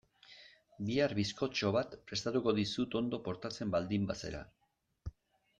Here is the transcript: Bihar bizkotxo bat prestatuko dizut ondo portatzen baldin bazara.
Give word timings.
Bihar 0.87 1.13
bizkotxo 1.19 1.69
bat 1.75 1.93
prestatuko 2.11 2.55
dizut 2.61 2.99
ondo 3.03 3.23
portatzen 3.29 3.75
baldin 3.77 4.09
bazara. 4.15 4.43